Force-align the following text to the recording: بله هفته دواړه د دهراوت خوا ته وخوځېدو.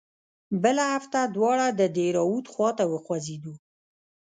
بله 0.63 0.83
هفته 0.95 1.19
دواړه 1.35 1.67
د 1.79 1.81
دهراوت 1.95 2.45
خوا 2.53 2.69
ته 2.79 2.83
وخوځېدو. 2.91 3.53